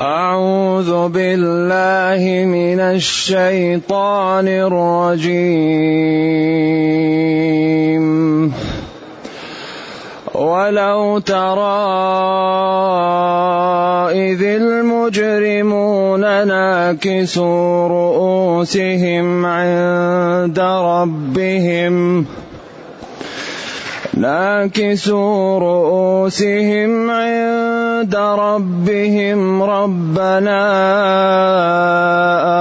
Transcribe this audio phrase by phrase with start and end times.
[0.00, 5.20] أعوذ بالله من الشيطان الرجيم.
[10.34, 11.60] ولو ترى
[14.12, 22.26] إذ المجرمون ناكسوا رؤوسهم عند ربهم.
[24.14, 30.62] ناكسوا رؤوسهم عند ربهم ربنا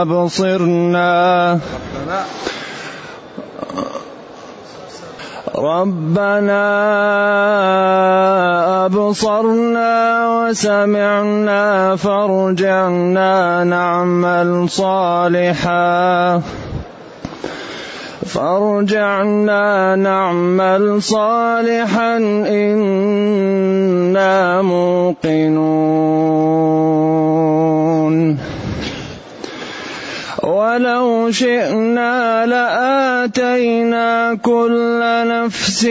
[0.02, 1.59] أبصرنا.
[5.59, 6.66] ربنا
[8.85, 9.91] أبصرنا
[10.30, 16.41] وسمعنا فارجعنا نعمل صالحا.
[18.29, 25.89] فارجعنا نعمل صالحا إنا موقنون.
[30.43, 35.85] ولو شئنا لآتينا كل نفس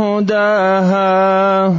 [0.00, 1.74] هداها.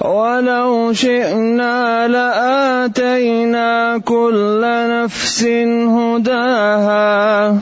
[0.00, 5.44] ولو شئنا لآتينا كل نفس
[5.96, 7.58] هداها.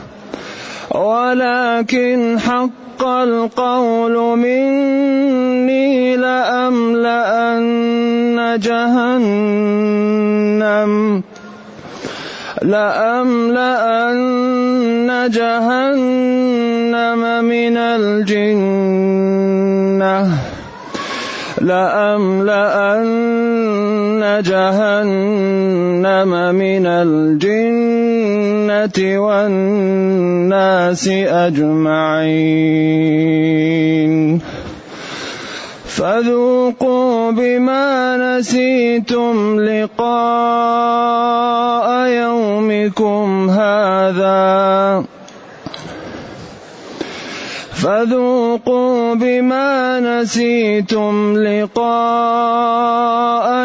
[0.93, 7.63] ولكن حق القول مني لأملأن
[8.61, 9.63] جهنم
[12.61, 14.09] لأملأن
[15.29, 18.93] جهنم من الجنة
[21.61, 23.01] لأملأن
[24.45, 28.02] جهنم من الجنة.
[29.17, 32.63] والناس أجمعين.
[35.85, 40.07] فذوقوا بما نسيتم لقاء
[42.07, 45.03] يومكم هذا.
[47.71, 52.07] فذوقوا بما نسيتم لقاء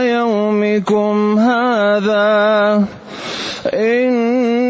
[0.03, 2.85] يومكم هذا.
[3.75, 4.68] إنا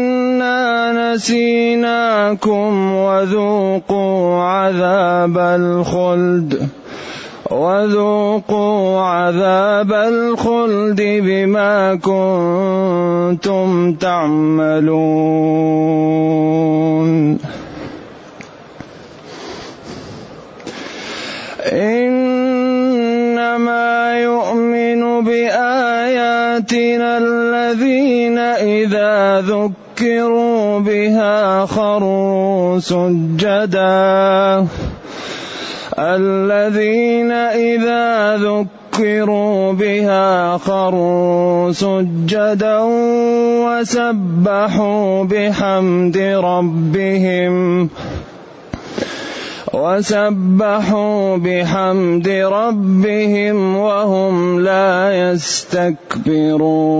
[1.13, 6.69] نسيناكم وذوقوا عذاب الخلد
[7.51, 14.99] وذوقوا عذاب الخلد بما كنتم تعملون.
[21.73, 23.09] إنما
[24.19, 29.88] يؤمن بآياتنا الذين إذا ذكروا
[30.79, 34.67] بها خروا سجدا
[35.99, 42.79] الذين إذا ذكروا بها خروا سجدا
[43.65, 47.89] وسبحوا بحمد ربهم
[49.73, 56.99] وسبحوا بحمد ربهم وهم لا يستكبرون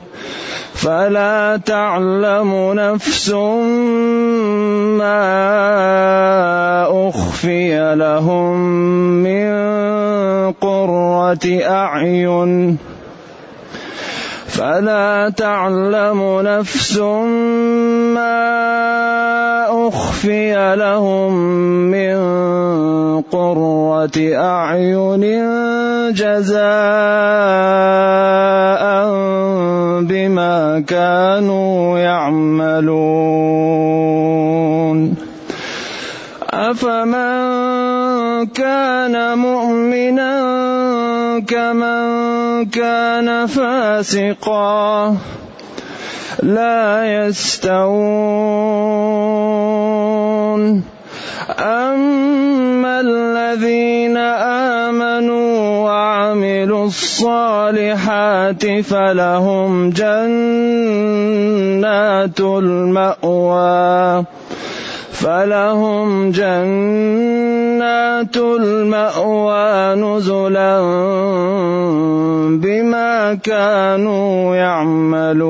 [0.81, 3.29] فلا تعلم نفس
[4.97, 5.21] ما
[7.09, 8.57] أخفي لهم
[9.23, 9.51] من
[10.51, 12.77] قرة أعين
[14.51, 16.97] فلا تعلم نفس
[18.11, 18.51] ما
[19.87, 21.33] أخفي لهم
[21.91, 22.17] من
[23.31, 25.23] قرة أعين
[26.11, 26.61] جزاء
[30.03, 33.51] بما كانوا يعملون.
[36.51, 40.33] أفمن كان مؤمنا
[41.47, 42.30] كمن
[42.65, 45.17] كان فاسقا
[46.43, 47.91] لا يستوون.
[51.59, 61.09] أما الذين آمنوا وعملوا الصالحات فلهم جنات
[62.39, 64.25] المأوى.
[65.21, 70.81] فلهم جنات المأوى نزلا
[72.57, 75.41] بما كانوا يعملون.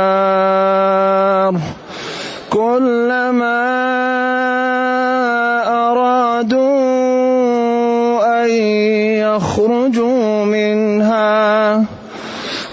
[2.49, 4.02] كلما
[9.35, 11.85] يخرجوا منها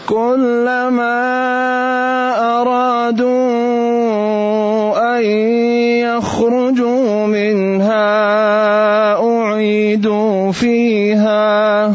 [0.08, 1.20] كلما
[2.60, 3.40] أرادوا
[5.16, 5.24] أن
[6.04, 8.10] يخرجوا منها
[9.16, 11.94] أعيدوا فيها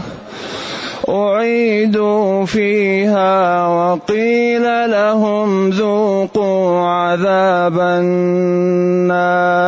[1.09, 9.64] أعيدوا فيها وقيل لهم ذوقوا عذاب النار.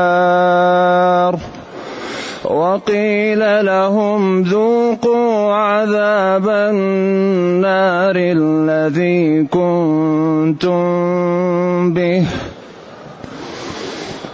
[2.77, 10.83] وقيل لهم ذوقوا عذاب النار الذي كنتم
[11.93, 12.25] به.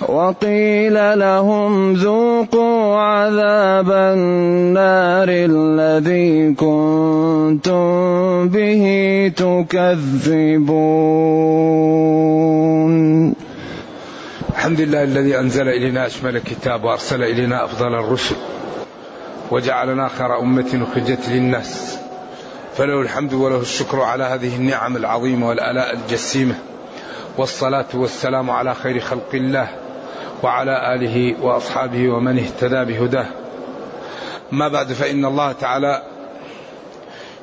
[0.09, 7.83] وقيل لهم ذوقوا عذاب النار الذي كنتم
[8.49, 8.83] به
[9.35, 10.63] تكذبون.
[14.63, 18.35] الحمد لله الذي أنزل إلينا أشمل الكتاب وأرسل إلينا أفضل الرسل
[19.51, 21.97] وجعلنا خير أمة أخرجت للناس
[22.77, 26.55] فله الحمد وله الشكر على هذه النعم العظيمة والآلاء الجسيمة
[27.37, 29.69] والصلاة والسلام على خير خلق الله
[30.43, 33.27] وعلى آله وأصحابه ومن اهتدى بهداه.
[34.51, 36.03] ما بعد فإن الله تعالى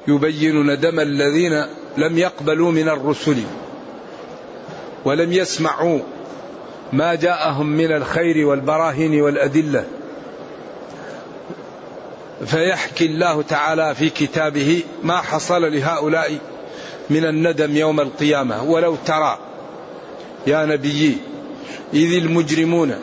[0.08, 1.66] يبين ندم الذين
[1.96, 3.43] لم يقبلوا من الرسل
[5.05, 6.00] ولم يسمعوا
[6.92, 9.84] ما جاءهم من الخير والبراهين والأدلة.
[12.46, 16.38] فيحكي الله تعالى في كتابه ما حصل لهؤلاء
[17.10, 19.38] من الندم يوم القيامة ولو ترى
[20.46, 21.19] يا نبيي
[21.94, 22.94] إذ المجرمون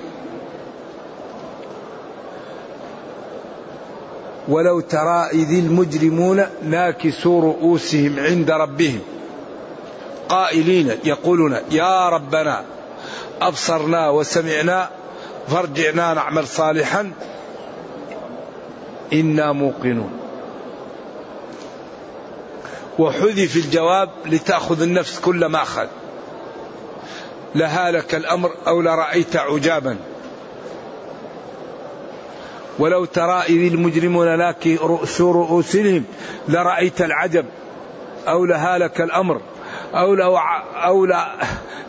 [4.47, 8.99] ولو ترى إذ المجرمون ناكسوا رؤوسهم عند ربهم
[10.29, 12.63] قائلين يقولون يا ربنا
[13.41, 14.89] أبصرنا وسمعنا
[15.47, 17.11] فارجعنا نعمل صالحا.
[19.13, 20.19] إنا موقنون.
[22.99, 25.87] وحذف الجواب لتأخذ النفس كل ما أخذ.
[27.55, 29.97] لهالك الأمر أو لرأيت عجابا.
[32.79, 36.03] ولو ترى إذ المجرمون لاك رؤوس رؤوسهم
[36.47, 37.45] لرأيت العجب
[38.27, 39.41] أو لهالك الأمر
[39.93, 40.37] أو لو
[40.75, 41.27] أو لا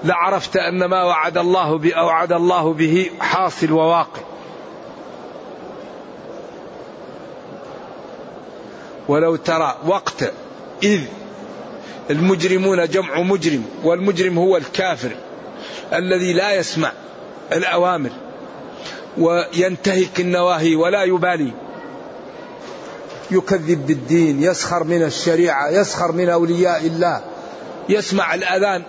[0.04, 4.20] لعرفت أن ما وعد الله به اوعد الله به حاصل وواقع.
[9.08, 10.32] ولو ترى وقت
[10.82, 11.00] إذ
[12.10, 15.10] المجرمون جمع مجرم والمجرم هو الكافر
[15.92, 16.92] الذي لا يسمع
[17.52, 18.10] الأوامر
[19.18, 21.52] وينتهك النواهي ولا يبالي.
[23.30, 27.20] يكذب بالدين يسخر من الشريعة يسخر من أولياء الله
[27.88, 28.82] يسمع الأذان.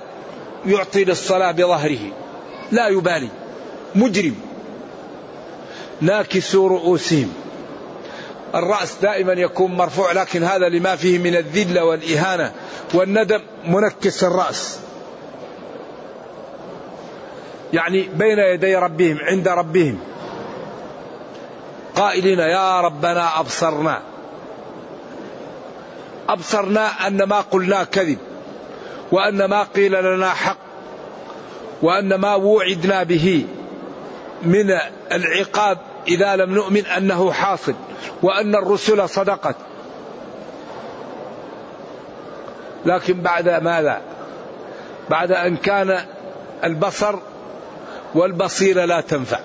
[0.65, 1.99] يعطي للصلاة بظهره.
[2.71, 3.29] لا يبالي.
[3.95, 4.35] مجرم.
[6.01, 7.33] ناكسوا رؤوسهم.
[8.55, 12.51] الرأس دائما يكون مرفوع لكن هذا لما فيه من الذلة والإهانة
[12.93, 14.79] والندم منكس الرأس.
[17.73, 19.99] يعني بين يدي ربهم عند ربهم.
[21.95, 24.01] قائلين يا ربنا أبصرنا.
[26.29, 28.17] أبصرنا أن ما قلنا كذب.
[29.11, 30.57] وأن ما قيل لنا حق
[31.81, 33.45] وأن ما وعدنا به
[34.41, 34.77] من
[35.11, 37.73] العقاب إذا لم نؤمن أنه حاصل
[38.21, 39.55] وأن الرسل صدقت.
[42.85, 44.01] لكن بعد ماذا؟
[45.09, 45.99] بعد أن كان
[46.63, 47.15] البصر
[48.15, 49.39] والبصيرة لا تنفع.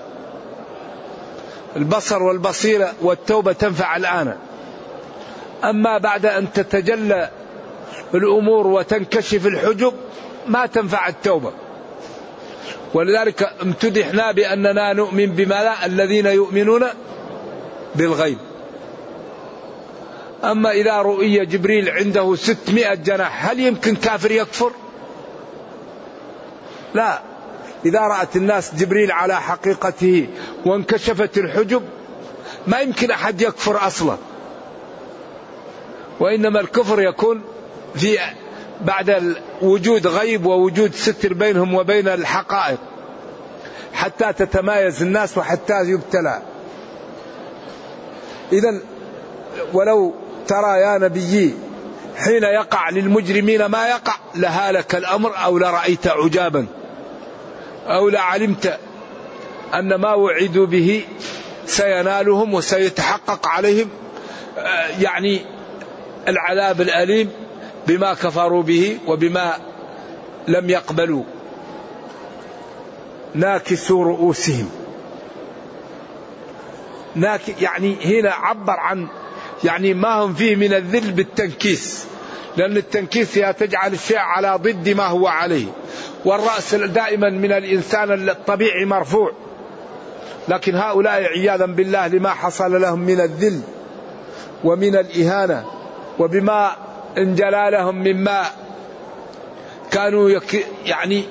[1.75, 4.37] البصر والبصيرة والتوبة تنفع الآن.
[5.63, 7.29] أما بعد أن تتجلى
[8.13, 9.93] الأمور وتنكشف الحجب
[10.47, 11.51] ما تنفع التوبة.
[12.93, 16.83] ولذلك امتدحنا بأننا نؤمن بما لا الذين يؤمنون
[17.95, 18.37] بالغيب.
[20.43, 24.71] أما إذا رؤي جبريل عنده ستمائة جناح هل يمكن كافر يكفر؟
[26.93, 27.21] لا.
[27.85, 30.27] إذا رأت الناس جبريل على حقيقته
[30.65, 31.83] وانكشفت الحجب
[32.67, 34.17] ما يمكن أحد يكفر أصلا.
[36.19, 37.41] وإنما الكفر يكون
[37.95, 38.17] في
[38.81, 42.77] بعد وجود غيب ووجود ستر بينهم وبين الحقائق
[43.93, 46.41] حتى تتمايز الناس وحتى يبتلى.
[48.51, 48.79] إذا
[49.73, 50.13] ولو
[50.47, 51.53] ترى يا نبيي
[52.17, 56.65] حين يقع للمجرمين ما يقع لهالك الأمر أو لرأيت عجابا
[57.87, 58.79] أو لعلمت
[59.73, 61.03] أن ما وعدوا به
[61.65, 63.89] سينالهم وسيتحقق عليهم.
[64.57, 65.41] آه، يعني
[66.27, 67.44] العذاب الأليم
[67.87, 69.53] بما كفروا به وبما
[70.47, 71.23] لم يقبلوا
[73.33, 74.69] ناكسوا رؤوسهم.
[77.15, 79.07] ناك يعني هنا عبر عن
[79.63, 82.05] يعني ما هم فيه من الذل بالتنكيس.
[82.57, 85.67] لأن التنكيس هي تجعل الشيء على ضد ما هو عليه.
[86.25, 89.31] والرأس دائما من الإنسان الطبيعي مرفوع.
[90.47, 93.61] لكن هؤلاء عياذا بالله لما حصل لهم من الذل
[94.63, 95.65] ومن الإهانة
[96.19, 96.71] وبما
[97.17, 98.45] انجلى لهم مما
[99.91, 101.25] كانوا يك يعني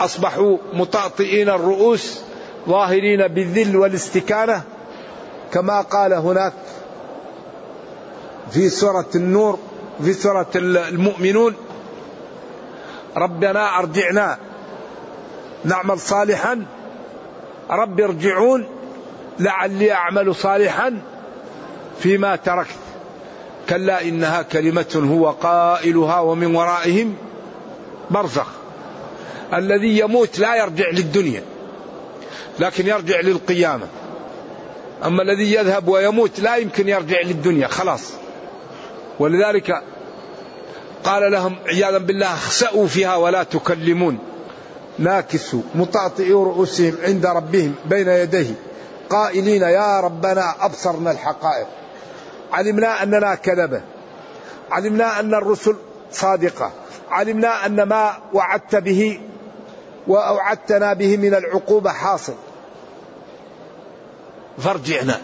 [0.00, 2.20] أصبحوا مطاطئين الرؤوس
[2.68, 4.62] ظاهرين بالذل والاستكانة.
[5.52, 6.52] كما قال هناك
[8.50, 9.58] في سورة النور
[10.04, 11.54] في سورة المؤمنون
[13.16, 14.38] ربنا أرجعنا
[15.64, 16.66] نعمل صالحا.
[17.70, 18.66] رب ارجعون
[19.38, 20.98] لعلي أعمل صالحا
[21.98, 22.83] فيما تركت.
[23.68, 27.14] كلا إنها كلمة هو قائلها ومن ورائهم
[28.10, 28.46] برزخ.
[29.54, 31.42] الذي يموت لا يرجع للدنيا
[32.58, 33.86] لكن يرجع للقيامة.
[35.04, 38.02] أما الذي يذهب ويموت لا يمكن يرجع للدنيا خلاص.
[39.18, 39.82] ولذلك
[41.04, 44.18] قال لهم عياذا بالله اخسأوا فيها ولا تكلمون.
[44.98, 48.54] ناكسوا مطاطئوا رؤوسهم عند ربهم بين يديه
[49.10, 51.66] قائلين يا ربنا أبصرنا الحقائق.
[52.52, 53.82] علمنا أننا كذبة.
[54.70, 55.76] علمنا أن الرسل
[56.12, 56.72] صادقة.
[57.10, 59.20] علمنا أن ما وعدت به
[60.06, 62.34] وأوعدتنا به من العقوبة حاصل.
[64.58, 65.20] فارجعنا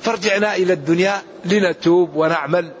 [0.00, 2.72] فارجعنا إلى الدنيا لنتوب ونعمل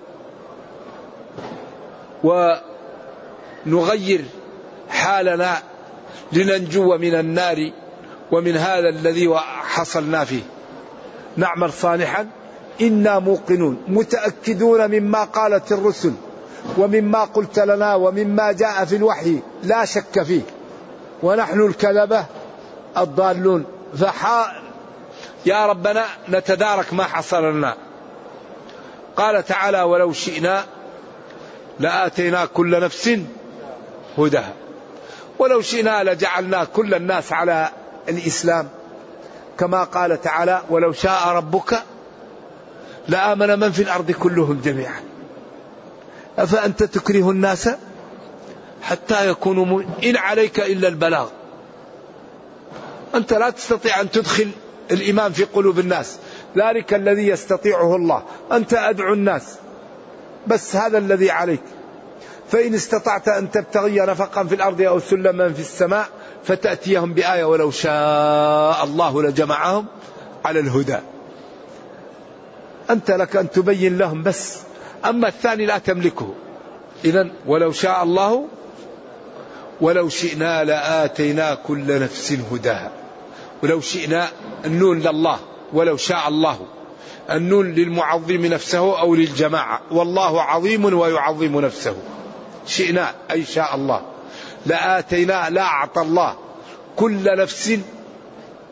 [3.66, 4.24] ونغير
[4.88, 5.62] حالنا
[6.32, 7.70] لننجو من النار
[8.32, 10.42] ومن هذا الذي حصلنا فيه.
[11.36, 12.26] نعمل صالحا.
[12.82, 16.12] إنا موقنون متأكدون مما قالت الرسل
[16.78, 20.42] ومما قلت لنا ومما جاء في الوحي لا شك فيه.
[21.22, 22.24] ونحن الكذبة
[22.98, 23.64] الضالون.
[23.98, 24.62] فحا
[25.46, 27.76] يا ربنا نتدارك ما حصل لنا
[29.16, 30.64] قال تعالى ولو شئنا
[31.80, 33.10] لآتينا كل نفس
[34.18, 34.52] هداها
[35.38, 37.68] ولو شئنا لجعلنا كل الناس على
[38.08, 38.68] الإسلام.
[39.58, 41.82] كما قال تعالى ولو شاء ربك
[43.08, 45.00] لآمن من في الأرض كلهم جميعا.
[46.38, 47.68] أفأنت تكره الناس
[48.82, 51.28] حتى يكونوا إن عليك إلا البلاغ.
[53.14, 54.50] أنت لا تستطيع أن تدخل
[54.90, 56.18] الإيمان في قلوب الناس.
[56.56, 58.22] ذلك الذي يستطيعه الله.
[58.52, 59.54] أنت أدعو الناس.
[60.46, 61.62] بس هذا الذي عليك.
[62.48, 66.08] فإن استطعت أن تبتغي نفقا في الأرض أو سلما في السماء
[66.44, 69.86] فتأتيهم بآية ولو شاء الله لجمعهم
[70.44, 70.98] على الهدى.
[72.90, 74.58] أنت لك أن تبين لهم بس.
[75.04, 76.34] أما الثاني لا تملكه.
[77.04, 78.44] إذا ولو شاء الله
[79.80, 82.90] ولو شئنا لآتينا كل نفس هداها.
[83.62, 84.28] ولو شئنا
[84.64, 85.38] النون لله
[85.72, 86.66] ولو شاء الله.
[87.30, 89.80] النون للمعظم نفسه أو للجماعة.
[89.90, 91.96] والله عظيم ويعظم نفسه.
[92.66, 94.02] شئنا أي شاء الله.
[94.66, 96.36] لآتينا لا أعطى الله
[96.96, 97.78] كل نفس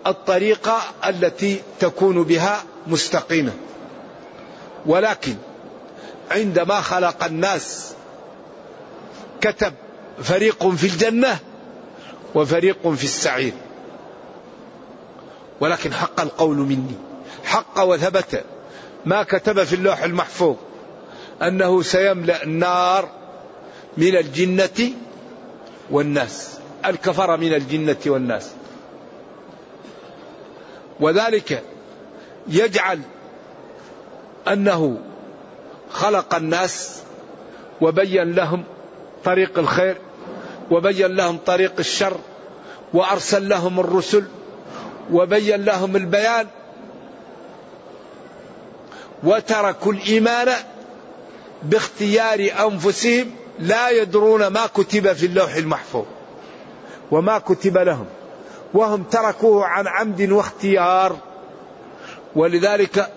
[0.07, 3.53] الطريقة التي تكون بها مستقيمة.
[4.89, 5.37] ولكن
[6.31, 7.95] عندما خلق الناس
[9.41, 9.73] كتب
[10.23, 11.39] فريق في الجنة
[12.35, 13.53] وفريق في السعير.
[15.61, 16.95] ولكن حق القول مني.
[17.45, 18.45] حق وثبت
[19.07, 20.57] ما كتب في اللوح المحفوظ
[21.43, 23.09] أنه سيملأ النار
[23.97, 24.93] من الجنة
[25.91, 26.59] والناس.
[26.87, 28.51] الكفر من الجنة والناس.
[31.01, 31.63] وذلك
[32.49, 33.01] يجعل
[34.53, 34.99] أنه
[35.91, 37.03] خلق الناس
[37.81, 38.65] وبين لهم
[39.25, 39.97] طريق الخير
[40.71, 42.17] وبين لهم طريق الشر
[42.95, 44.25] وأرسل لهم الرسل
[45.13, 46.47] وبين لهم البيان
[49.25, 50.49] وتركوا الإيمان
[51.63, 56.05] باختيار أنفسهم لا يدرون ما كتب في اللوح المحفوظ
[57.11, 58.07] وما كتب لهم
[58.75, 61.17] وهم تركوه عن عمد واختيار.
[62.37, 63.13] ولذلك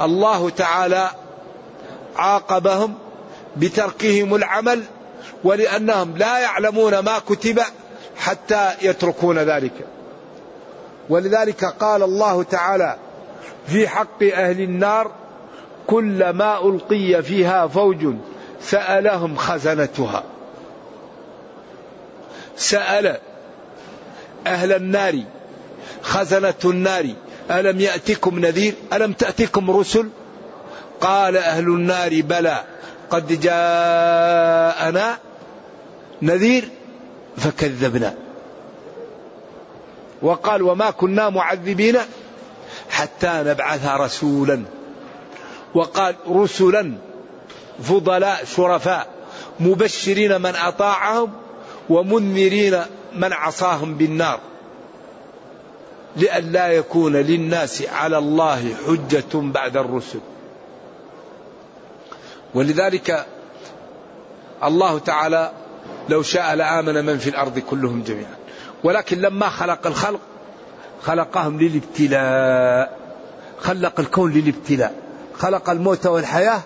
[0.00, 1.10] الله تعالى
[2.16, 2.94] عاقبهم
[3.56, 4.82] بتركهم العمل
[5.44, 7.60] ولأنهم لا يعلمون ما كتب
[8.16, 9.86] حتى يتركون ذلك.
[11.08, 12.96] ولذلك قال الله تعالى
[13.66, 15.10] في حق أهل النار
[15.86, 18.14] كلما ألقي فيها فوج
[18.62, 20.22] سألهم خزنتها.
[22.56, 23.18] سأل
[24.46, 25.22] أهل النار
[26.02, 27.14] خزنة النار
[27.50, 30.08] ألم يأتكم نذير؟ ألم تأتكم رسل؟
[31.00, 32.64] قال أهل النار بلى
[33.10, 35.18] قد جاءنا
[36.22, 36.68] نذير
[37.36, 38.14] فكذبنا.
[40.22, 41.98] وقال وما كنا معذبين
[42.90, 44.62] حتى نبعث رسولا.
[45.74, 46.92] وقال رسلا
[47.82, 49.06] فضلاء شرفاء
[49.60, 51.32] مبشرين من أطاعهم
[51.88, 52.80] ومنذرين
[53.14, 54.40] من عصاهم بالنار.
[56.16, 60.20] لئلا يكون للناس على الله حجة بعد الرسل.
[62.54, 63.26] ولذلك
[64.64, 65.52] الله تعالى
[66.08, 68.34] لو شاء لآمن من في الأرض كلهم جميعا.
[68.84, 70.20] ولكن لما خلق الخلق
[71.02, 72.98] خلقهم للابتلاء.
[73.60, 74.94] خلق الكون للابتلاء.
[75.38, 76.60] خلق الموت والحياة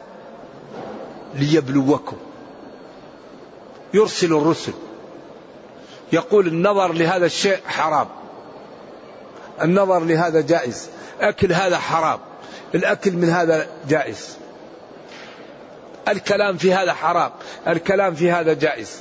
[1.35, 2.17] ليبلوكم.
[3.95, 4.73] يرسل الرسل.
[6.13, 8.07] يقول النظر لهذا الشيء حرام.
[9.63, 10.89] النظر لهذا جائز.
[11.21, 12.19] أكل هذا حرام.
[12.75, 14.37] الأكل من هذا جائز.
[16.09, 17.31] الكلام في هذا حرام.
[17.69, 19.01] الكلام في هذا جائز.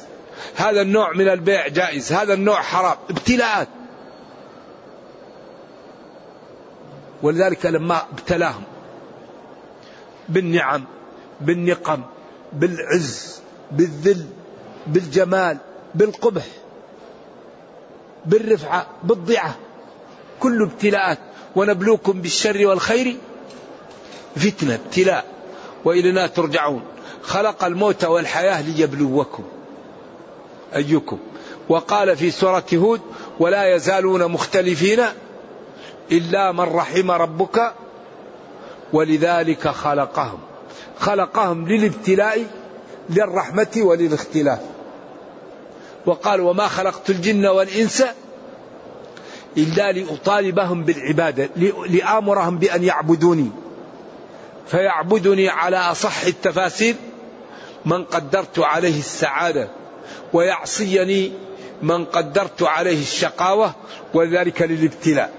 [0.56, 2.14] هذا النوع من البيع جائز.
[2.14, 2.96] هذا النوع حرام.
[3.10, 3.68] ابتلاءات.
[7.22, 8.64] ولذلك لما ابتلاهم
[10.30, 10.84] بالنعم
[11.42, 12.02] بالنقم
[12.54, 13.40] بالعز
[13.72, 14.26] بالذل
[14.88, 15.58] بالجمال
[15.96, 16.46] بالقبح
[18.26, 19.56] بالرفعة بالضعة
[20.40, 21.18] كل ابتلاءات.
[21.56, 23.16] ونبلوكم بالشر والخير
[24.36, 25.26] فتنة ابتلاء.
[25.86, 26.82] وإلينا ترجعون.
[27.22, 29.44] خلق الموت والحياة ليبلوكم
[30.76, 31.18] أيكم.
[31.70, 33.02] وقال في سورة هود
[33.40, 35.04] ولا يزالون مختلفين
[36.12, 37.74] إلا من رحم ربك
[38.94, 40.40] ولذلك خلقهم.
[41.00, 42.46] خلقهم للابتلاء
[43.10, 44.60] للرحمة وللاختلاف.
[46.06, 48.04] وقال وما خلقت الجن والإنس
[49.58, 51.50] إلا لأطالبهم بالعبادة
[51.90, 53.52] لآمرهم بأن يعبدوني.
[54.68, 56.96] فيعبدني على أصح التفاسير
[57.86, 59.70] من قدرت عليه السعادة
[60.34, 61.32] ويعصيني
[61.82, 63.74] من قدرت عليه الشقاوة
[64.14, 65.32] وذلك للابتلاء.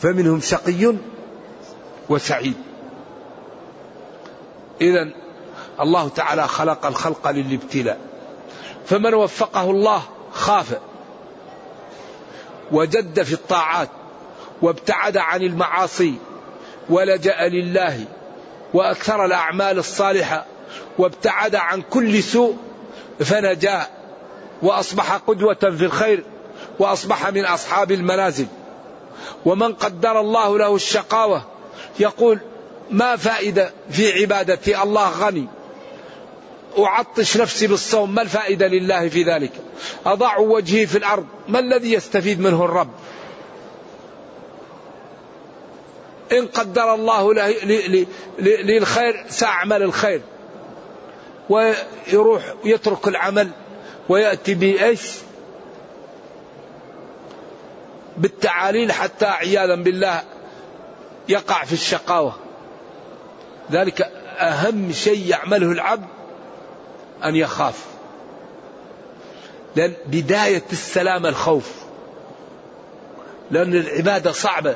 [0.00, 0.94] فمنهم شقي
[2.08, 2.54] وسعيد.
[4.80, 5.10] إذا
[5.80, 7.98] الله تعالى خلق الخلق للابتلاء.
[8.86, 10.78] فمن وفقه الله خاف.
[12.72, 13.88] وجد في الطاعات
[14.62, 16.14] وابتعد عن المعاصي
[16.90, 18.04] ولجأ لله
[18.74, 20.44] وأكثر الأعمال الصالحة
[20.98, 22.56] وابتعد عن كل سوء
[23.20, 23.86] فنجا
[24.62, 26.24] وأصبح قدوة في الخير
[26.78, 28.46] وأصبح من أصحاب المنازل.
[29.44, 31.42] ومن قدر الله له الشقاوة
[32.00, 32.40] يقول
[32.90, 35.48] ما فائدة في عبادتي الله غني.
[36.78, 39.52] أعطش نفسي بالصوم ما الفائدة لله في ذلك؟
[40.06, 42.90] أضع وجهي في الأرض ما الذي يستفيد منه الرب؟
[46.32, 47.34] إن قدر الله
[48.38, 50.20] لي الخير سأعمل الخير.
[51.50, 53.50] ويروح يترك العمل
[54.08, 55.00] ويأتي بإيش؟
[58.16, 60.22] بالتعاليل حتى عياذا بالله
[61.28, 62.36] يقع في الشقاوة.
[63.72, 64.02] ذلك
[64.38, 66.11] أهم شيء يعمله العبد
[67.24, 67.84] أن يخاف.
[69.76, 71.72] لأن بداية السلام الخوف.
[73.50, 74.74] لأن العبادة صعبة.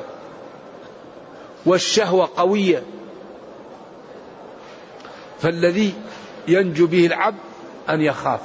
[1.65, 2.83] والشهوة قوية.
[5.41, 5.93] فالذي
[6.47, 7.37] ينجو به العبد
[7.89, 8.39] أن يخاف.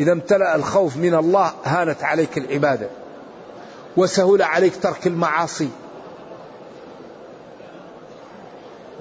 [0.00, 2.88] إذا امتلأ الخوف من الله هانت عليك العبادة.
[3.96, 5.68] وسهل عليك ترك المعاصي.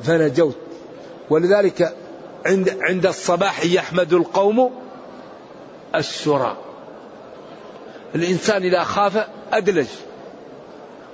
[0.04, 0.58] فنجوت.
[1.30, 1.96] ولذلك
[2.45, 4.71] عند عند الصباح يحمد القوم
[5.95, 6.58] السرى.
[8.15, 9.88] الإنسان إذا خاف أدلج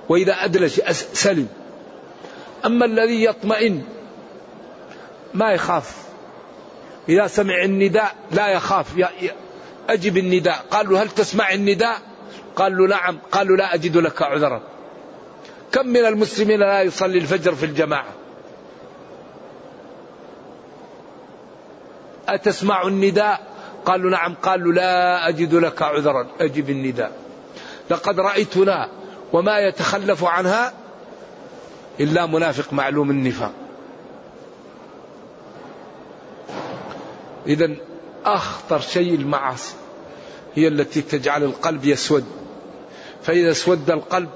[0.08, 0.80] وإذا أدلج
[1.12, 1.48] سلم.
[2.66, 3.82] أما الذي يطمئن
[5.34, 5.96] ما يخاف.
[7.08, 8.86] إذا سمع النداء لا يخاف
[9.88, 10.64] أجب النداء.
[10.70, 11.98] قال له هل تسمع النداء؟
[12.56, 13.18] قال له نعم.
[13.32, 14.62] قال له لا أجد لك عذرا.
[15.72, 18.25] كم من المسلمين لا يصلي الفجر في الجماعة؟
[22.28, 23.40] أتسمع النداء؟
[23.84, 24.34] قالوا نعم.
[24.34, 26.26] قالوا لا أجد لك عذرا.
[26.40, 27.12] أجب النداء.
[27.90, 28.88] لقد رأيتنا
[29.32, 30.72] وما يتخلف عنها
[32.00, 33.52] إلا منافق معلوم النفاق.
[37.46, 37.70] إذا
[38.24, 39.74] أخطر شيء المعاصي
[40.54, 42.24] هي التي تجعل القلب يسود.
[43.22, 44.28] فإذا اسود القلب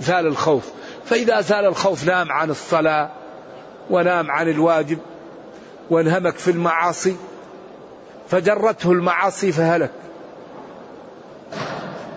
[0.00, 0.70] زال الخوف.
[1.04, 3.10] فإذا زال الخوف نام عن الصلاة
[3.90, 4.98] ونام عن الواجب.
[5.90, 7.16] وانهمك في المعاصي
[8.30, 9.90] فجرته المعاصي فهلك.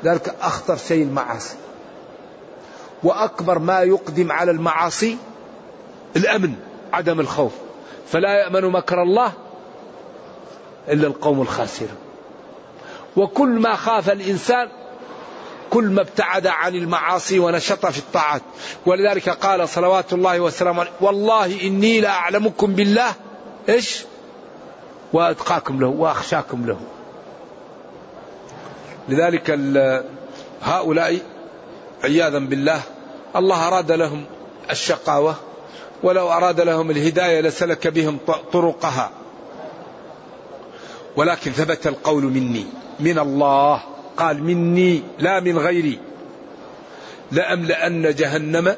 [0.03, 1.55] ذلك أخطر شيء المعاصي.
[3.03, 5.17] وأكبر ما يقدم على المعاصي
[6.15, 6.55] الأمن
[6.93, 7.51] عدم الخوف.
[8.11, 9.31] فلا يأمن مكر الله
[10.87, 11.97] إلا القوم الخاسرون
[13.17, 14.69] وكل ما خاف الإنسان
[15.69, 18.41] كل ما ابتعد عن المعاصي ونشط في الطاعات.
[18.85, 23.13] ولذلك قال صلوات الله وسلامه والله إني لأعلمكم بالله
[23.69, 24.05] إيش؟
[25.13, 26.79] وأتقاكم له وأخشاكم له.
[29.09, 29.59] لذلك
[30.61, 31.19] هؤلاء
[32.03, 32.81] عياذا بالله
[33.35, 34.25] الله أراد لهم
[34.71, 35.35] الشقاوة
[36.03, 38.17] ولو أراد لهم الهداية لسلك بهم
[38.53, 39.11] طرقها.
[41.15, 42.65] ولكن ثبت القول مني
[42.99, 43.81] من الله.
[44.17, 45.99] قال مني لا من غيري.
[47.31, 48.75] لأملأن جهنم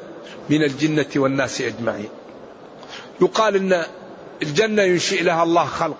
[0.50, 2.08] من الجنة والناس أجمعين.
[3.20, 3.84] يقال أن
[4.42, 5.96] الجنة ينشئ لها الله خلق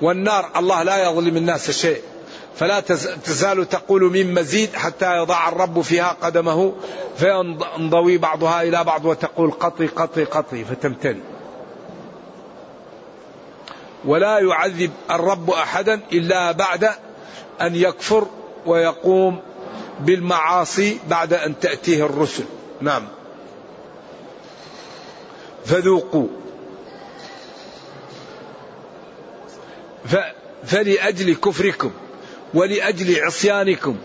[0.00, 2.02] والنار الله لا يظلم الناس شيء
[2.56, 2.80] فلا
[3.24, 6.72] تزال تقول من مزيد حتى يضع الرب فيها قدمه
[7.16, 11.20] فينضوي بعضها إلى بعض وتقول قطي قطي قطي فتمتلي
[14.04, 16.84] ولا يعذب الرب أحدا إلا بعد
[17.60, 18.26] أن يكفر
[18.66, 19.40] ويقوم
[20.00, 22.44] بالمعاصي بعد أن تأتيه الرسل.
[22.80, 23.02] نعم.
[25.64, 26.28] فذوقوا.
[30.64, 31.90] فلأجل كفركم
[32.54, 33.96] ولأجل عصيانكم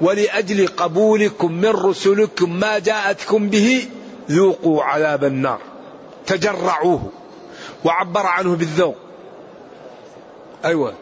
[0.00, 3.88] ولأجل قبولكم من رسلكم ما جاءتكم به
[4.30, 5.58] ذوقوا عذاب النار.
[6.26, 7.10] تجرعوه
[7.84, 8.96] وعبر عنه بالذوق.
[10.64, 10.94] أيوة.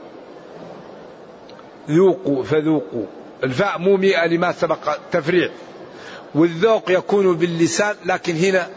[1.90, 3.06] ذوقوا فذوقوا.
[3.44, 5.50] الفاء مو مئة لما سبق تفريع.
[6.34, 8.68] والذوق يكون باللسان لكن هنا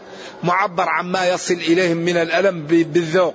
[0.42, 3.34] معبر عما يصل إليهم من الألم بالذوق.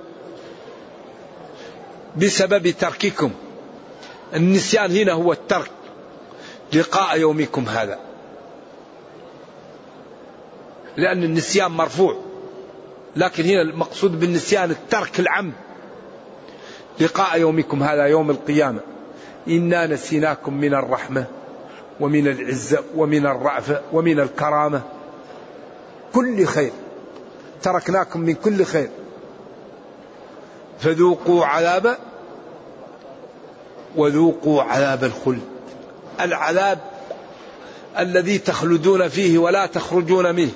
[2.16, 3.30] بسبب ترككم.
[4.34, 5.70] النسيان هنا هو الترك
[6.72, 7.98] لقاء يومكم هذا.
[10.96, 12.16] لأن النسيان مرفوع.
[13.16, 15.52] لكن هنا المقصود بالنسيان الترك العمد
[17.00, 18.80] لقاء يومكم هذا يوم القيامة.
[19.48, 21.26] إنا نسيناكم من الرحمة
[22.00, 24.82] ومن العزة ومن الرأفة ومن الكرامة.
[26.14, 26.72] كل خير.
[27.62, 28.90] تركناكم من كل خير.
[30.80, 31.98] فذوقوا عذاب
[33.96, 35.42] وذوقوا عذاب الخلد.
[36.20, 36.78] العذاب
[37.98, 40.52] الذي تخلدون فيه ولا تخرجون منه.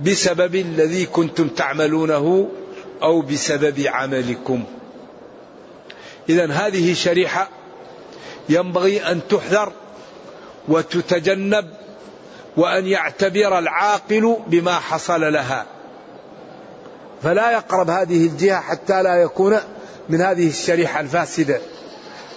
[0.00, 2.48] بسبب الذي كنتم تعملونه
[3.02, 4.64] أو بسبب عملكم.
[6.28, 7.48] اذا هذه شريحة
[8.48, 9.72] ينبغي أن تحذر
[10.68, 11.70] وتتجنب
[12.56, 15.66] وأن يعتبر العاقل بما حصل لها.
[17.22, 19.56] فلا يقرب هذه الجهة حتى لا يكون
[20.08, 21.60] من هذه الشريحة الفاسدة.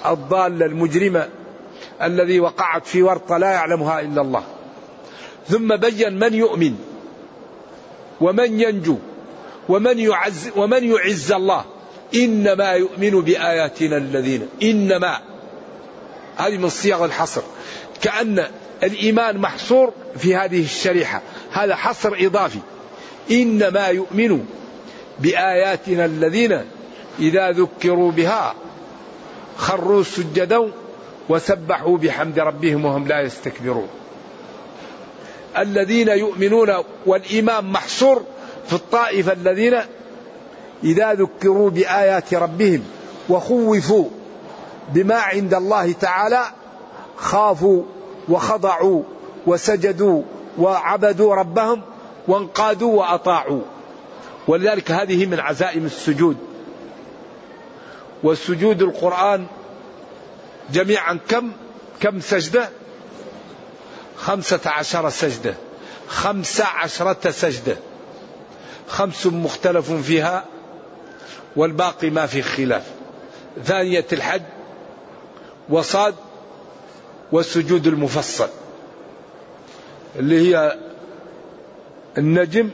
[0.06, 1.30] الضالة المجرمة
[2.02, 4.44] الذي وقعت في ورطة لا يعلمها إلا الله.
[5.50, 6.76] ثم بين من يؤمن
[8.22, 8.98] ومن ينجو
[9.70, 11.66] ومن يعز ومن يعز الله.
[12.16, 15.18] إنما يؤمن بآياتنا الذين إنما.
[16.38, 17.42] هذه من صيغ الحصر.
[18.02, 18.48] كأن
[18.84, 21.22] الإيمان محصور في هذه الشريحة.
[21.52, 22.60] هذا حصر إضافي.
[23.32, 24.46] إنما يؤمن
[25.22, 26.62] بآياتنا الذين
[27.20, 28.56] إذا ذكروا بها
[29.58, 30.72] خروا سجدا
[31.30, 33.88] وسبحوا بحمد ربهم وهم لا يستكبرون.
[35.58, 36.74] الذين يؤمنون
[37.06, 38.24] والإيمان محصور
[38.68, 39.78] في الطائفة الذين
[40.84, 42.84] إذا ذكروا بآيات ربهم
[43.30, 44.06] وخوفوا
[44.90, 46.44] بما عند الله تعالى
[47.18, 47.84] خافوا
[48.30, 49.04] وخضعوا
[49.48, 50.22] وسجدوا
[50.58, 51.82] وعبدوا ربهم
[52.28, 53.62] وانقادوا وأطاعوا.
[54.48, 56.38] ولذلك هذه من عزائم السجود.
[58.24, 59.46] والسجود القرآن
[60.72, 61.52] جميعا كم؟
[62.00, 62.70] كم سجدة؟
[64.18, 65.56] خمسة عشر سجدة.
[66.08, 67.78] خمسة عشرة سجدة.
[68.88, 70.46] خمس مختلف فيها
[71.56, 72.84] والباقي ما في خلاف.
[73.66, 74.42] ثانية الحج
[75.70, 76.16] وصاد
[77.32, 78.50] والسجود المفصل
[80.16, 80.78] اللي هي
[82.18, 82.70] النجم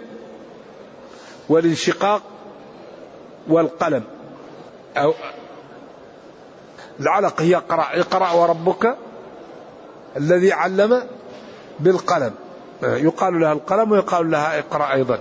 [1.49, 2.21] والانشقاق
[3.47, 4.03] والقلم.
[4.97, 5.13] أو
[6.99, 8.97] العلق هي اقرأ اقرأ وربك
[10.17, 11.03] الذي علم
[11.79, 12.33] بالقلم.
[12.83, 15.19] يقال لها القلم ويقال لها اقرأ أيضا.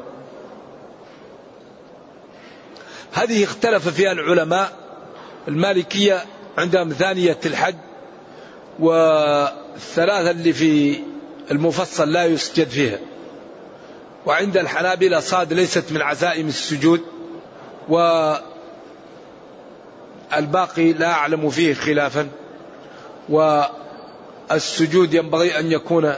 [3.12, 4.72] هذه اختلف فيها العلماء.
[5.48, 6.24] المالكية
[6.58, 7.74] عندهم ثانية الحج
[8.78, 11.00] والثلاثة اللي في
[11.50, 12.98] المفصل لا يسجد فيها.
[14.26, 17.00] وعند الحنابلة صاد ليست من عزائم السجود
[17.88, 17.98] و
[20.34, 22.28] الباقي لا أعلم فيه خلافا
[23.28, 26.14] والسجود ينبغي أن يكون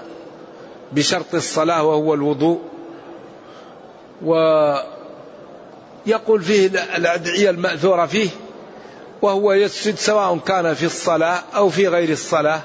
[0.92, 2.60] بشرط الصلاة وهو الوضوء
[4.22, 4.82] ويقول
[6.42, 6.66] فيه
[6.96, 8.28] الأدعية المأثورة فيه
[9.22, 12.60] وهو يسجد سواء كان في الصلاة أو في غير الصلاة.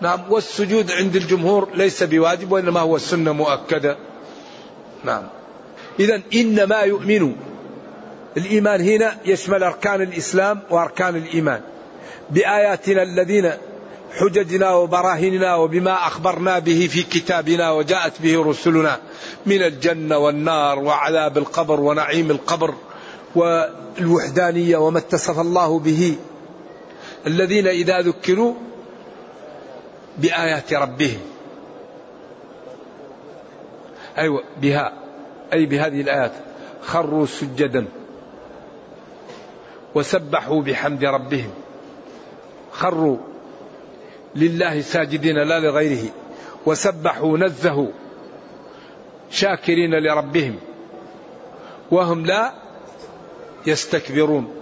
[0.00, 3.96] نعم والسجود عند الجمهور ليس بواجب وإنما هو سنة مؤكدة.
[5.04, 5.22] نعم.
[6.00, 7.36] إذا إنما يؤمن
[8.36, 11.60] الإيمان هنا يشمل أركان الإسلام وأركان الإيمان.
[12.30, 13.52] بآياتنا الذين
[14.18, 18.98] حججنا وبراهيننا وبما أخبرنا به في كتابنا وجاءت به رسلنا
[19.46, 22.74] من الجنة والنار وعذاب القبر ونعيم القبر
[23.34, 26.16] والوحدانية وما اتصف الله به
[27.26, 28.54] الذين إذا ذكروا
[30.18, 31.20] بآيات ربهم.
[34.20, 34.92] أيوة بها
[35.52, 36.32] أي بهذه الآيات.
[36.82, 37.86] خروا سجدا
[39.94, 41.50] وسبحوا بحمد ربهم.
[42.72, 43.16] خروا
[44.36, 46.08] لله ساجدين لا لغيره.
[46.66, 47.88] وسبحوا نزهوا
[49.30, 50.56] شاكرين لربهم.
[51.90, 52.52] وهم لا
[53.66, 54.54] يستكبرون.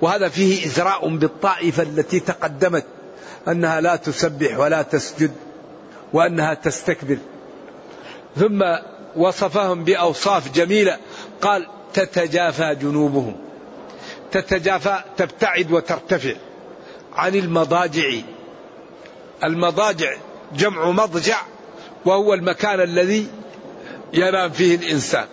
[0.00, 2.84] وهذا فيه إزراء بالطائفة التي تقدمت
[3.48, 5.30] أنها لا تسبح ولا تسجد
[6.12, 7.18] وأنها تستكبر.
[8.36, 8.64] ثم
[9.16, 10.98] وصفهم بأوصاف جميلة.
[11.40, 13.36] قال تتجافى جنوبهم.
[14.32, 16.34] تتجافى تبتعد وترتفع
[17.12, 18.10] عن المضاجع.
[19.44, 20.14] المضاجع
[20.54, 21.40] جمع مضجع
[22.04, 23.26] وهو المكان الذي
[24.12, 25.26] ينام فيه الإنسان.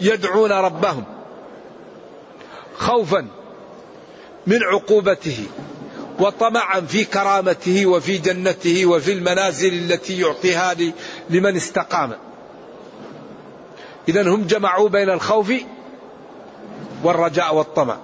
[0.00, 1.04] يدعون ربهم
[2.76, 3.26] خوفا
[4.46, 5.46] من عقوبته.
[6.20, 10.74] وطمعا في كرامته وفي جنته وفي المنازل التي يعطيها
[11.30, 12.12] لمن استقام.
[14.08, 15.52] إذا هم جمعوا بين الخوف
[17.04, 17.96] والرجاء والطمع.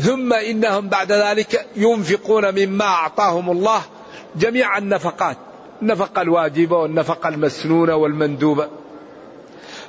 [0.00, 3.82] ثم إنهم بعد ذلك ينفقون مما أعطاهم الله
[4.36, 5.36] جميع النفقات.
[5.82, 8.68] النفقة الواجبة والنفقة المسنونة والمندوبة.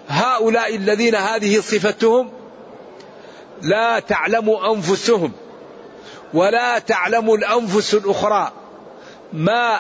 [0.08, 2.30] هؤلاء الذين هذه صفتهم
[3.62, 5.32] لا تعلم أنفسهم.
[6.36, 8.52] ولا تعلم الأنفس الأخرى
[9.34, 9.80] ما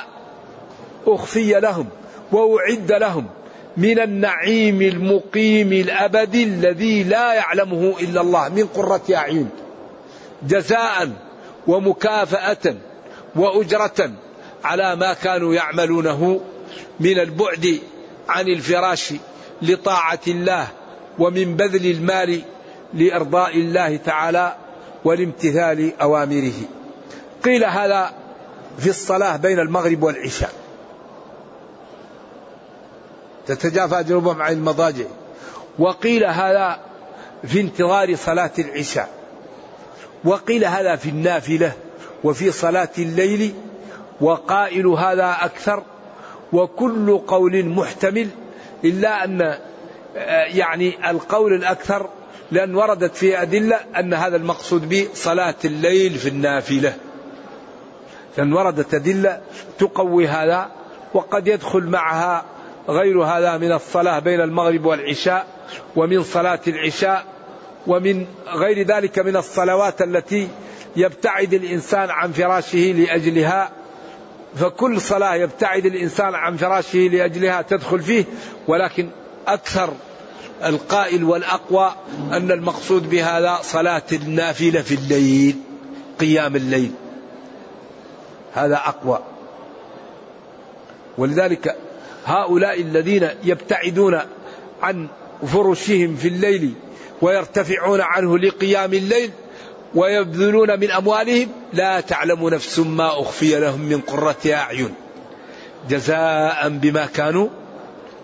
[1.07, 1.87] أخفي لهم
[2.31, 3.25] وأعد لهم
[3.77, 9.49] من النعيم المقيم الأبدي الذي لا يعلمه إلا الله من قرة أعين.
[10.43, 11.09] جزاء
[11.67, 12.75] ومكافأة
[13.35, 14.11] وأجرة
[14.63, 16.41] على ما كانوا يعملونه
[16.99, 17.79] من البعد
[18.29, 19.13] عن الفراش
[19.61, 20.67] لطاعة الله
[21.19, 22.41] ومن بذل المال
[22.93, 24.55] لإرضاء الله تعالى
[25.05, 26.53] والامتثال أوامره.
[27.43, 28.13] قيل هذا
[28.77, 30.51] في الصلاة بين المغرب والعشاء.
[33.47, 35.05] تتجافى جنوبهم عن المضاجع.
[35.79, 36.79] وقيل هذا
[37.43, 39.09] في انتظار صلاة العشاء.
[40.23, 41.71] وقيل هذا في النافلة
[42.23, 43.53] وفي صلاة الليل.
[44.21, 45.83] وقائل هذا أكثر.
[46.53, 48.29] وكل قول محتمل
[48.83, 49.41] إلا أن
[50.17, 52.09] آه، يعني القول الأكثر
[52.51, 56.93] لأن وردت في أدلة أن هذا المقصود به صلاة الليل في النافلة.
[58.37, 59.41] لأن وردت أدلة
[59.79, 60.69] تقوي هذا
[61.13, 62.45] وقد يدخل معها
[62.89, 65.47] غير هذا من الصلاة بين المغرب والعشاء
[65.95, 67.25] ومن صلاة العشاء
[67.87, 70.47] ومن غير ذلك من الصلوات التي
[70.95, 73.71] يبتعد الإنسان عن فراشه لأجلها.
[74.55, 78.25] فكل صلاة يبتعد الإنسان عن فراشه لأجلها تدخل فيه
[78.67, 79.09] ولكن
[79.47, 79.93] أكثر
[80.65, 81.95] القائل والأقوى
[82.31, 85.55] أن المقصود بهذا صلاة النافلة في الليل
[86.19, 86.91] قيام الليل.
[88.53, 89.19] هذا أقوى.
[91.17, 91.75] ولذلك
[92.25, 94.19] هؤلاء الذين يبتعدون
[94.81, 95.07] عن
[95.47, 96.73] فرشهم في الليل
[97.21, 99.31] ويرتفعون عنه لقيام الليل
[99.95, 104.93] ويبذلون من أموالهم لا تعلم نفس ما أخفي لهم من قرة أعين
[105.89, 107.47] جزاء بما كانوا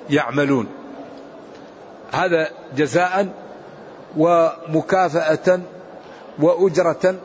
[0.09, 0.67] يعملون.
[2.11, 3.33] هذا جزاء
[4.17, 5.59] ومكافأة
[6.39, 7.15] وأجرة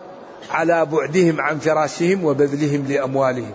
[0.50, 3.54] على بعدهم عن فراشهم وبذلهم لأموالهم.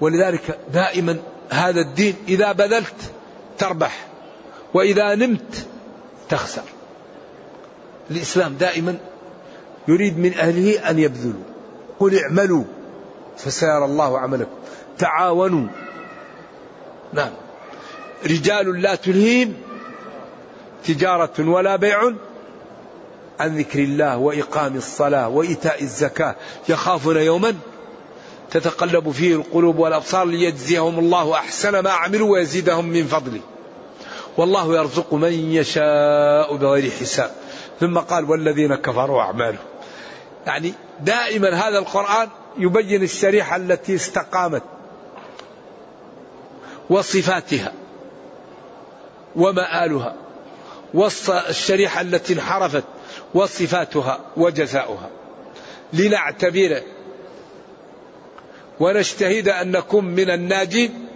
[0.00, 1.16] ولذلك دائما
[1.50, 3.12] هذا الدين إذا بذلت
[3.58, 4.06] تربح
[4.74, 5.66] وإذا نمت
[6.28, 6.62] تخسر.
[8.10, 8.96] الإسلام دائما
[9.88, 11.42] يريد من أهله أن يبذلوا.
[11.98, 12.64] قل اعملوا
[13.36, 14.56] فسيرى الله عملكم.
[14.98, 15.68] تعاونوا.
[17.12, 17.30] نعم.
[18.26, 19.54] رجال لا تلهيهم
[20.84, 22.12] تجارة ولا بيع
[23.40, 26.36] عن ذكر الله وإقام الصلاة وإيتاء الزكاة.
[26.68, 27.54] يخافون يوما
[28.50, 33.40] تتقلب فيه القلوب والأبصار ليجزيهم الله أحسن ما عملوا ويزيدهم من فضله.
[34.36, 37.30] والله يرزق من يشاء بغير حساب.
[37.80, 39.64] ثم قال والذين كفروا أعمالهم.
[40.46, 44.62] يعني دائما هذا القرآن يبين الشريحة التي استقامت
[46.90, 47.72] وصفاتها.
[49.36, 50.14] ومآلها
[50.94, 52.84] والشريحة التي انحرفت
[53.34, 55.10] وصفاتها وجزاؤها.
[55.92, 56.82] لنعتبر
[58.80, 61.06] ونجتهد أن نكون من الناجين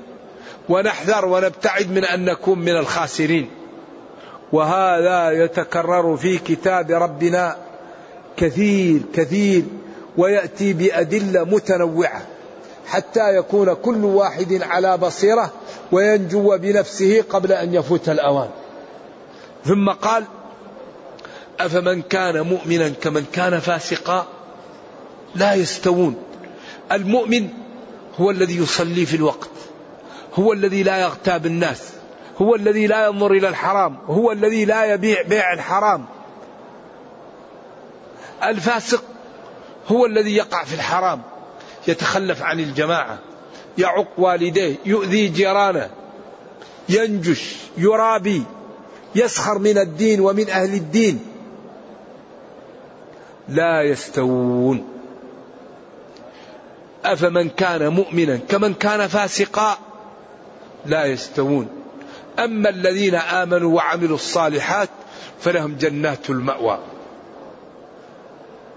[0.68, 3.50] ونحذر ونبتعد من أن نكون من الخاسرين.
[4.52, 7.56] وهذا يتكرر في كتاب ربنا
[8.36, 9.62] كثير كثير
[10.16, 12.26] ويأتي بأدلة متنوعة
[12.86, 15.52] حتى يكون كل واحد على بصيرة
[15.92, 18.50] وينجو بنفسه قبل أن يفوت الأوان.
[19.64, 20.24] ثم قال
[21.60, 24.26] أفمن كان مؤمنا كمن كان فاسقا
[25.34, 26.16] لا يستوون.
[26.92, 27.48] المؤمن
[28.20, 29.50] هو الذي يصلي في الوقت
[30.34, 31.82] هو الذي لا يغتاب الناس
[32.42, 36.04] هو الذي لا ينظر إلى الحرام هو الذي لا يبيع بيع الحرام.
[38.44, 39.04] الفاسق
[39.88, 41.22] هو الذي يقع في الحرام
[41.88, 43.18] يتخلف عن الجماعة.
[43.78, 45.90] يعق والديه يؤذي جيرانه
[46.88, 48.42] ينجش يرابي
[49.14, 51.20] يسخر من الدين ومن أهل الدين.
[53.48, 54.88] لا يستوون.
[57.04, 59.78] أفمن كان مؤمنا كمن كان فاسقا؟
[60.86, 61.68] لا يستوون.
[62.38, 64.88] أما الذين آمنوا وعملوا الصالحات
[65.40, 66.78] فلهم جنات المأوى.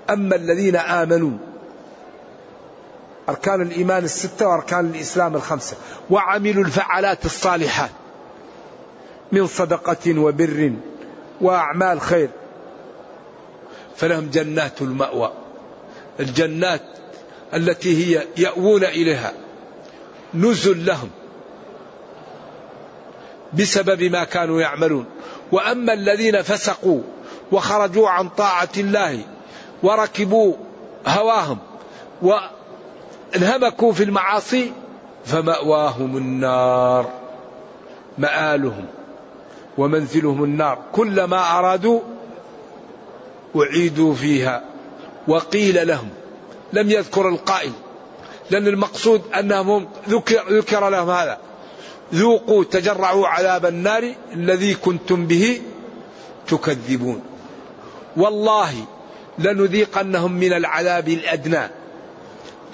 [0.09, 1.37] أما الذين آمنوا
[3.31, 5.77] أركان الإيمان الستة وأركان الإسلام الخمسة.
[6.09, 7.89] وعملوا الفعالات الصالحات
[9.31, 10.73] من صدقة وبر
[11.41, 12.29] وأعمال خير.
[13.95, 15.31] فلهم جنات المأوى.
[16.19, 16.81] الجنات
[17.53, 19.33] التي هي يأوون إليها
[20.33, 21.09] نزل لهم
[23.53, 25.05] بسبب ما كانوا يعملون.
[25.51, 27.01] وأما الذين فسقوا
[27.51, 29.19] وخرجوا عن طاعة الله
[29.83, 30.53] وركبوا
[31.07, 31.57] هواهم
[33.33, 34.71] وانهمكوا في المعاصي
[35.25, 37.09] فمأواهم النار
[38.17, 38.85] مآلهم
[39.77, 40.77] ومنزلهم النار.
[40.91, 41.99] كلما أرادوا
[43.55, 44.63] أعيدوا فيها.
[45.27, 46.09] وقيل لهم
[46.73, 47.71] لم يذكر القائل
[48.51, 51.37] لأن المقصود أنهم ذكر, ذكر لهم هذا.
[52.13, 55.61] ذوقوا تجرعوا عذاب النار الذي كنتم به
[56.47, 57.21] تكذبون.
[58.17, 58.73] والله
[59.39, 61.80] لنذيقنهم من العذاب الأدنى.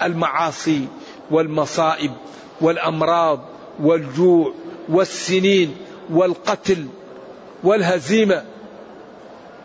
[0.02, 0.86] المعاصي
[1.30, 2.12] والمصائب
[2.60, 3.40] والأمراض
[3.80, 4.52] والجوع
[4.88, 5.76] والسنين
[6.10, 6.86] والقتل
[7.64, 8.44] والهزيمة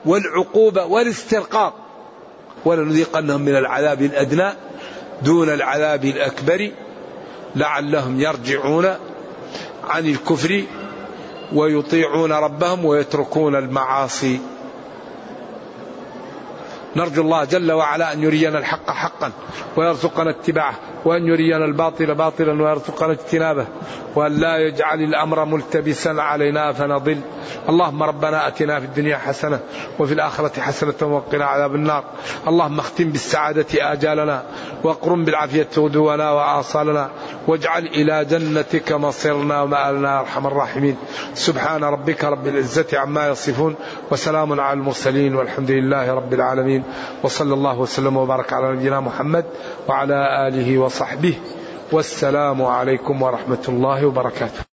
[0.06, 1.74] والعقوبة والاسترقاق.
[2.66, 4.50] ولنذيقنهم من العذاب الأدنى
[5.22, 6.72] دون العذاب الأكبر
[7.56, 8.86] لعلهم يرجعون
[9.84, 10.64] عن الكفر
[11.54, 14.40] ويطيعون ربهم ويتركون المعاصي.
[16.96, 19.32] نرجو الله جل وعلا أن يرينا الحق حقا
[19.76, 20.76] ويرزقنا اتباعه.
[21.06, 23.66] وأن يرينا الباطل باطلا ويرزقنا اجتنابه
[24.16, 27.18] وأن لا يجعل الأمر ملتبسا علينا فنضل.
[27.70, 29.60] اللهم ربنا أتنا في الدنيا حسنة
[30.00, 32.04] وفي الآخرة حسنة وقنا عذاب النار.
[32.48, 34.44] اللهم اختم بالسعادة آجالنا
[34.84, 37.10] وأقرم بالعافية غدونا وآصالنا
[37.48, 40.98] واجعل إلى جنتك مصيرنا ومآلنا أرحم الراحمين.
[41.34, 43.76] سبحان ربك رب العزة عما يصفون
[44.12, 46.84] وسلام على المرسلين والحمد لله رب العالمين.
[47.24, 49.46] وصلى الله وسلم وبارك على نبينا محمد
[49.88, 50.93] وعلى آله وصحبه
[51.92, 54.73] والسلام عليكم ورحمة الله وبركاته.